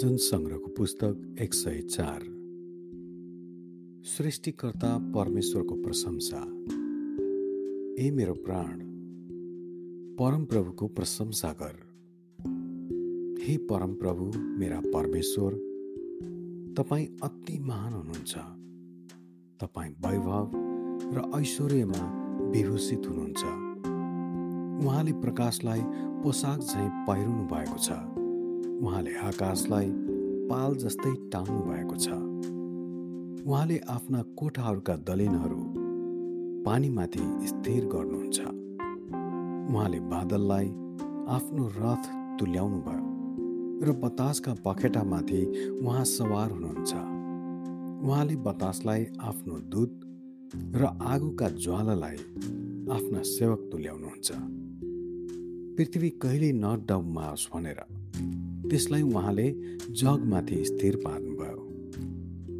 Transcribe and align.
भजन 0.00 0.16
सङ्ग्रहको 0.16 0.66
पुस्तक 0.66 1.36
एक 1.40 1.54
सय 1.54 1.80
चार। 1.80 2.22
सृष्टिकर्ता 4.04 4.98
परमेश्वरको 4.98 5.74
प्रशंसा। 5.74 6.38
ए 8.04 8.10
मेरो 8.10 8.34
प्राण 8.34 8.78
परमप्रभुको 10.16 10.86
प्रशंसा 10.86 11.52
गर। 11.62 11.74
हे 13.42 13.56
परमप्रभु 13.56 14.30
मेरा 14.36 14.80
परमेश्वर 14.80 15.52
तपाईँ 16.78 17.06
अति 17.22 17.58
महान 17.58 17.92
हुनुहुन्छ। 17.92 18.34
तपाईँ 19.60 19.92
वैभव 20.06 20.50
र 21.14 21.40
ऐश्वर्यमा 21.40 22.06
विभूषित 22.48 23.02
हुनुहुन्छ। 23.06 23.44
उहाँले 24.86 25.12
प्रकाशलाई 25.12 25.82
पोसाक 26.22 26.60
झैँ 26.60 26.88
पहिरनु 27.06 27.44
भएको 27.44 27.78
छ। 27.78 28.19
उहाँले 28.82 29.12
आकाशलाई 29.28 29.88
पाल 30.50 30.74
जस्तै 30.74 31.12
टाङ्नु 31.32 31.60
भएको 31.68 31.96
छ। 31.96 32.06
उहाँले 33.44 33.78
आफ्ना 33.88 34.20
कोठाहरूका 34.38 34.94
दलिनहरू 35.08 35.60
पानीमाथि 36.64 37.24
स्थिर 37.46 37.84
गर्नुहुन्छ। 37.94 38.38
उहाँले 39.70 40.00
बादललाई 40.12 40.66
आफ्नो 41.36 41.64
रथ 41.76 42.04
तुल्याउनु 42.40 42.80
भयो 42.88 43.06
र 43.84 43.92
बतासका 44.00 44.54
पखेटामाथि 44.64 45.42
उहाँ 45.84 46.04
सवार 46.04 46.50
हुनुहुन्छ। 46.50 46.92
उहाँले 48.04 48.36
बतासलाई 48.48 49.06
आफ्नो 49.20 49.58
दुध 49.72 49.92
र 50.76 50.82
आगोका 50.84 51.48
ज्वालालाई 51.64 52.16
आफ्ना 52.96 53.22
सेवक 53.28 53.68
तुल्याउनुहुन्छ। 53.72 54.28
पृथ्वी 55.76 56.10
कहिले 56.22 56.52
नडबमाओस् 56.52 57.50
भनेर 57.54 57.80
त्यसलाई 58.70 59.02
उहाँले 59.02 59.50
जगमाथि 59.90 60.64
स्थिर 60.64 60.96
पार्नुभयो। 60.96 61.56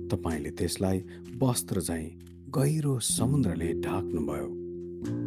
तपाईँले 0.09 0.51
त्यसलाई 0.51 1.05
वस्त्र 1.43 1.81
झैँ 1.81 2.11
गहिरो 2.51 2.99
समुद्रले 2.99 3.73
ढाक्नुभयो 3.81 4.49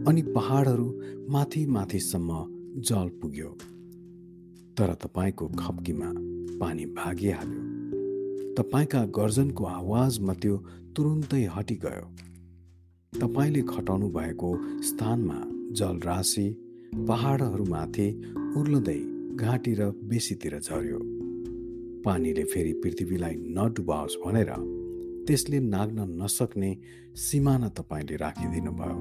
अनि 0.07 0.21
पहाडहरू 0.21 1.01
माथि 1.29 1.65
माथिसम्म 1.65 2.45
जल 2.81 3.09
पुग्यो। 3.21 3.57
तर 4.77 4.93
तपाईँको 4.93 5.47
खप्कीमा 5.47 6.09
पानी 6.59 6.85
भागिहाल्यो। 6.85 7.61
तपाईँका 8.53 9.05
गर्जनको 9.05 9.65
आवाजमा 9.65 10.33
त्यो 10.33 10.57
तुरुन्तै 10.95 11.43
हटिगयो। 11.45 12.05
तपाईँले 13.19 13.61
खटाउनु 13.61 14.09
भएको 14.09 14.81
स्थानमा 14.81 15.39
जलराशि 15.71 16.47
पहाडहरूमाथि 17.07 18.07
उर्लदै 18.57 19.12
घाँटी 19.35 19.73
र 19.73 19.89
बेसीतिर 20.03 20.59
झर्यो 20.59 20.99
पानीले 22.05 22.43
फेरि 22.43 22.73
पृथ्वीलाई 22.73 23.35
नडुबाओस् 23.35 24.17
भनेर 24.25 24.51
त्यसले 25.27 25.59
नाग्न 25.59 26.21
नसक्ने 26.21 26.77
सिमाना 27.15 27.69
तपाईँले 27.69 28.15
राखिदिनु 28.15 28.71
भयो 28.71 28.99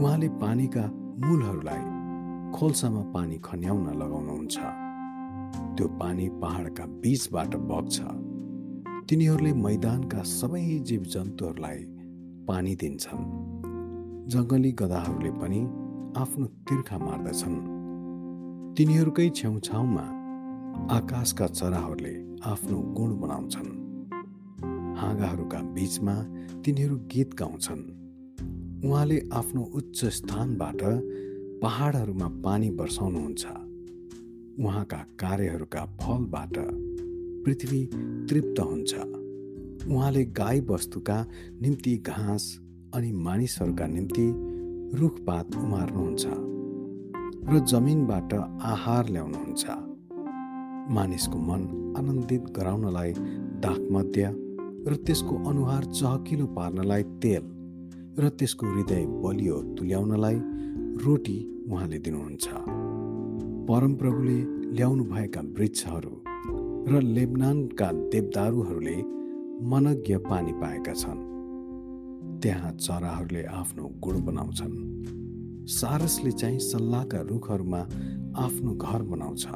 उहाँले 0.00 0.28
पानीका 0.28 0.84
मूलहरूलाई 1.24 1.82
खोल्सामा 2.52 3.02
पानी 3.12 3.38
खन्याउन 3.38 3.86
लगाउनुहुन्छ। 4.02 4.56
त्यो 5.76 5.88
पानी 5.88 6.28
पहाडका 6.28 6.84
बीचबाट 6.86 7.56
बग्छ। 7.56 7.96
तिनीहरूले 9.08 9.52
मैदानका 9.52 10.22
सबै 10.22 10.78
जीव 10.78 11.02
जन्तुहरूलाई 11.02 11.78
पानी 12.48 12.74
दिन्छन्। 12.74 13.24
जङ्गली 14.28 14.72
गदाहरूले 14.72 15.30
पनि 15.30 15.60
आफ्नो 16.20 16.46
तिर्खा 16.46 16.98
मार्दछन्। 16.98 17.77
तिनीहरूकै 18.78 19.30
छेउछाउमा 19.34 20.02
आकाशका 20.90 21.46
चराहरूले 21.46 22.12
आफ्नो 22.46 22.78
गुण 22.96 23.10
बनाउँछन्। 23.20 23.70
हाँगाहरूका 24.96 25.58
बीचमा 25.74 26.14
तिनीहरू 26.64 26.96
गीत 26.96 27.34
गाउँछन्। 27.34 27.82
उहाँले 28.86 29.18
आफ्नो 29.32 29.62
उच्च 29.74 30.04
स्थानबाट 30.04 30.82
पहाडहरूमा 31.62 32.28
पानी 32.44 32.70
वर्षाउनुहुन्छ 32.70 33.44
उहाँका 34.60 35.00
कार्यहरूका 35.20 35.84
फलबाट 36.00 36.54
पृथ्वी 37.44 37.84
तृप्त 38.30 38.60
हुन्छ। 38.60 38.94
उहाँले 39.90 40.24
गाई 40.24 40.60
वस्तुका 40.60 41.18
निम्ति 41.62 41.96
घाँस 42.06 42.44
अनि 42.94 43.10
मानिसहरूका 43.12 43.86
निम्ति 43.86 44.28
रुखपात 44.98 45.56
उमार्नुहुन्छ। 45.56 46.26
र 47.50 47.58
जमिनबाट 47.58 48.32
आहार 48.62 49.08
ल्याउनुहुन्छ। 49.08 49.64
मानिसको 50.90 51.38
मन 51.38 51.62
आनन्दित 51.98 52.42
गराउनलाई 52.56 53.12
दागमध्य 53.64 54.24
र 54.88 54.96
त्यसको 54.96 55.34
अनुहार 55.48 55.84
चहकिलो 55.84 56.46
पार्नलाई 56.46 57.02
तेल 57.02 57.44
र 58.20 58.28
त्यसको 58.28 58.66
हृदय 58.66 59.06
बलियो 59.24 59.56
तुल्याउनलाई 59.78 60.36
रोटी 61.04 61.64
उहाँले 61.70 61.98
दिनुहुन्छ। 61.98 62.46
परमप्रभुले 63.68 64.38
ल्याउनु 64.76 65.04
भएका 65.04 65.40
वृक्षहरू 65.40 66.14
र 66.90 67.00
लेबनानका 67.16 67.88
देवदारूहरूले 68.12 68.96
मनज्ञ 69.72 70.16
पानी 70.30 70.52
पाएका 70.52 70.92
छन्। 70.92 71.20
त्यहाँ 72.42 72.72
चराहरूले 72.72 73.42
आफ्नो 73.44 73.84
गुण 74.04 74.24
बनाउँछन्। 74.24 74.87
सारसले 75.68 76.30
चाहिँ 76.30 76.58
सल्लाहका 76.58 77.20
रुखहरूमा 77.20 77.78
आफ्नो 78.36 78.74
घर 78.74 79.02
बनाउँछ। 79.02 79.46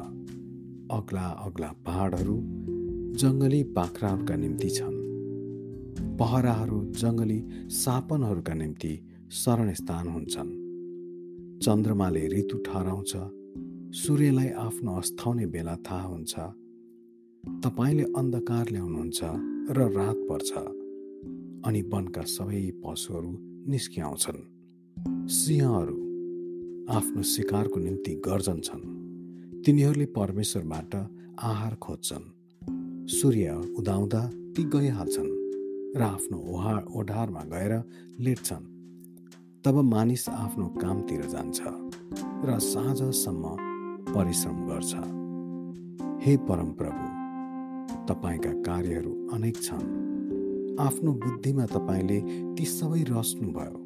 अग्ला 0.91 1.27
अग्ला 1.27 1.73
पहाडहरू 1.85 2.35
जङ्गली 3.17 3.63
बाख्राहरूका 3.63 4.35
निम्ति 4.35 4.69
छन्। 4.69 4.97
पहराहरू 6.19 6.85
जङ्गली 6.85 7.47
सापनहरूका 7.69 8.53
निम्ति 8.53 9.09
शरण 9.31 9.73
स्थान 9.73 10.07
हुन्छन्। 10.07 10.51
चन्द्रमाले 11.63 12.27
ऋतु 12.27 12.57
ठहराउँछ। 12.57 13.13
सूर्यलाई 13.95 14.49
आफ्नो 14.49 14.95
अस्ताउने 14.95 15.45
बेला 15.45 15.75
थाहा 15.75 16.03
हुन्छ। 16.03 16.35
तपाईँले 17.63 18.03
अन्धकार 18.03 18.65
ल्याउनुहुन्छ 18.71 19.19
र 19.71 19.91
रात 19.91 20.15
पर्छ। 20.15 20.51
अनि 21.67 21.81
वनका 21.81 22.21
सबै 22.21 22.71
पशुहरू 22.85 23.37
निस्किआउँछन् 23.71 24.41
सिंहहरू 25.27 26.02
आफ्नो 26.89 27.21
शिकारको 27.21 27.79
निम्ति 27.79 28.11
गर्जन्छन् 28.15 28.81
तिनीहरूले 29.63 30.05
परमेश्वरबाट 30.05 30.95
आहार 31.39 31.75
खोज्छन्। 31.75 32.25
सूर्य 33.07 33.51
उदाउँदा 33.77 34.19
ती 34.55 34.63
गइहाल्छन् 34.63 35.29
र 35.97 36.01
आफ्नो 36.01 36.37
ओहार 36.37 36.83
ओढारमा 36.95 37.41
गएर 37.43 37.73
लेट्छन्। 38.19 38.65
तब 39.65 39.75
मानिस 39.75 40.29
आफ्नो 40.29 40.67
कामतिर 40.67 41.21
जान्छ 41.25 41.61
र 42.45 42.59
साँझसम्म 42.59 43.55
परिश्रम 44.13 44.57
गर्छ। 44.67 44.93
हे 46.25 46.37
परमप्रभु 46.37 47.05
तपाईँका 48.13 48.51
कार्यहरू 48.61 49.29
अनेक 49.33 49.57
छन्। 49.57 50.77
आफ्नो 50.79 51.11
बुद्धिमा 51.13 51.65
तपाईँले 51.65 52.19
ती 52.55 52.65
सबै 52.65 53.03
रच्नुभयो। 53.03 53.82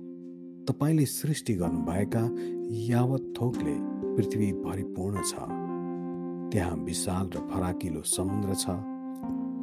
तपाईँले 0.67 1.05
सृष्टि 1.05 1.53
गर्नुभएका 1.53 2.23
यावत 2.71 3.33
थोकले 3.41 3.75
पृथ्वी 4.15 4.51
भरिपूर्ण 4.53 5.21
छ। 5.21 5.33
त्यहाँ 6.51 6.75
विशाल 6.77 7.29
र 7.35 7.39
फराकिलो 7.51 8.01
समुद्र 8.01 8.55
छ 8.55 8.65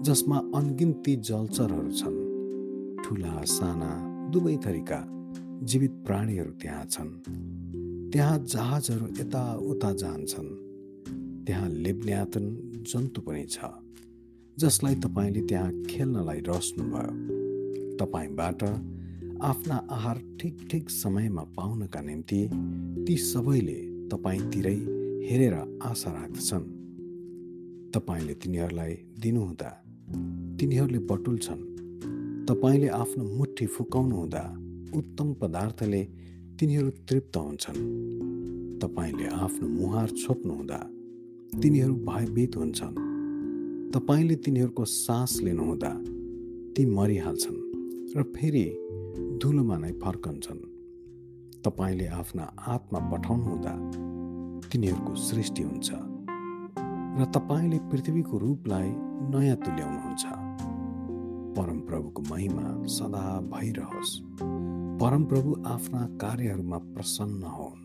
जसमा 0.05 0.39
अनगिन्ती 0.55 1.17
जलचरहरू 1.17 1.91
छन्। 1.91 2.17
ठुला 3.05 3.43
साना 3.45 3.91
दुवै 4.31 4.57
थरीका 4.57 5.01
जीवित 5.63 5.91
प्राणीहरू 6.07 6.51
त्यहाँ 6.51 6.85
छन्। 6.85 7.11
त्यहाँ 8.13 8.39
जहाजहरू 8.39 9.07
यताउता 9.21 9.93
जान्छन्। 9.93 10.51
त्यहाँ 11.47 11.69
लेब्न्यातन 11.69 12.47
जन्तु 12.93 13.21
पनि 13.21 13.45
छ 13.45 13.59
जसलाई 14.59 14.95
तपाईँले 14.95 15.41
त्यहाँ 15.41 15.71
खेल्नलाई 15.91 16.41
रच्नुभयो। 16.49 17.13
तपाईँबाट 17.97 18.63
आफ्ना 19.45 19.75
आहार 19.91 20.19
ठिक 20.41 20.59
ठिक 20.71 20.91
समयमा 20.91 21.43
पाउनका 21.43 22.01
निम्ति 22.01 22.37
ती 23.07 23.17
सबैले 23.17 23.75
तपाईँतिरै 24.09 24.77
हेरेर 25.29 25.55
आशा 25.83 26.11
राख्दछन्। 26.11 26.65
तपाईँले 27.95 28.35
तिनीहरूलाई 28.35 28.93
दिनुहुँदा 29.21 29.71
तिनीहरूले 30.61 30.99
बटुल्छन् 31.11 31.63
तपाईँले 32.49 32.89
आफ्नो 32.89 33.25
मुठी 33.25 33.67
फुकाउनुहुँदा 33.67 34.43
उत्तम 34.97 35.33
पदार्थले 35.35 36.03
तिनीहरू 36.61 36.91
तृप्त 37.09 37.37
हुन्छन्। 37.37 37.81
तपाईँले 38.83 39.27
आफ्नो 39.27 39.69
मुहार 39.69 40.09
छोप्नुहुँदा 40.09 40.79
तिनीहरू 41.63 41.95
भयभीत 42.09 42.57
हुन्छन्। 42.57 42.95
तपाईँले 43.93 44.37
तिनीहरूको 44.37 44.85
सास 44.85 45.37
लिनुहुँदा 45.43 45.93
ती 46.75 46.87
मरिहाल्छन् 46.87 47.61
र 48.17 48.23
फेरि 48.37 48.65
धुलोमा 49.15 49.77
नै 49.79 49.93
फर्कन्छन्। 49.93 50.63
तपाईँले 51.65 52.07
आफ्ना 52.07 52.53
आत्मा 52.69 52.99
पठाउनुहुँदा 52.99 53.75
तिनीहरूको 54.69 55.15
सृष्टि 55.15 55.63
हुन्छ 55.63 55.91
र 57.19 57.25
तपाईँले 57.25 57.79
पृथ्वीको 57.79 58.39
रूपलाई 58.39 58.89
नयाँ 59.31 59.57
तुल्याउनुहुन्छ। 59.57 60.25
परमप्रभुको 61.57 62.23
महिमा 62.31 62.87
सदा 62.87 63.41
भइरहोस्। 63.41 64.21
परमप्रभु 65.01 65.63
आफ्ना 65.67 66.07
कार्यहरूमा 66.19 66.79
प्रसन्न 66.79 67.43
हुन्। 67.43 67.81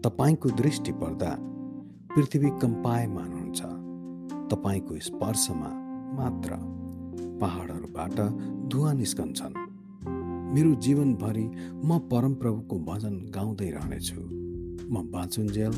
तपाईँको 0.00 0.48
दृष्टि 0.48 0.92
पर्दा 0.92 1.36
पृथ्वी 2.14 2.50
कम्पायमान 2.50 3.32
हुन्छ। 3.32 3.62
तपाईँको 4.52 4.98
स्पर्शमा 4.98 5.70
मात्र 6.16 6.81
पहाडहरूबाट 7.42 8.16
धुवा 8.68 8.92
निस्कन्छन्। 8.92 9.54
मेरो 10.54 10.74
जीवनभरि 10.74 11.44
म 11.84 11.98
परमप्रभुको 11.98 12.78
भजन 12.78 13.14
गाउँदै 13.34 13.70
रहनेछु। 13.70 14.20
म 14.90 15.10
बाँचुन्जेल 15.10 15.74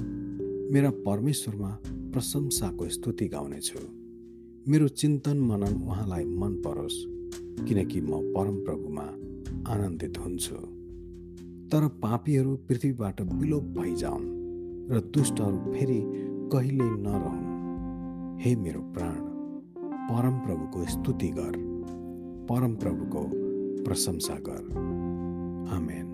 मेरा 0.72 0.90
परमेश्वरमा 0.90 1.70
प्रशंसाको 2.12 2.88
स्तुति 2.88 3.28
गाउनेछु। 3.28 3.78
मेरो 4.68 4.88
चिन्तन 4.88 5.38
मनन 5.38 5.74
उहाँलाई 5.82 6.24
मन 6.24 6.54
परोस् 6.54 6.98
किनकि 7.68 8.00
म 8.00 8.32
परमप्रभुमा 8.32 9.06
आनन्दित 9.72 10.18
हुन्छु। 10.18 10.56
तर 11.68 11.88
पापीहरू 11.88 12.56
पृथ्वीबाट 12.56 13.20
विलोप 13.20 13.62
भइजाउन् 13.62 14.26
र 14.90 15.00
दुष्टहरू 15.00 15.58
फेरि 15.72 16.00
कहिले 16.52 16.88
नरहन्। 17.04 17.44
हे 18.40 18.56
मेरो 18.56 18.80
प्राण! 18.80 19.33
परमप्रभुको 20.10 20.84
स्तुति 20.84 21.28
गर। 21.28 21.52
परमप्रभुको 22.50 23.30
प्रशंसा 23.84 24.34
गर। 24.34 24.62
आमेन। 25.76 26.13